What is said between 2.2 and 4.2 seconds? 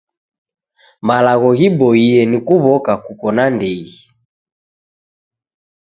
ni kuw'oka kuko na ndighi.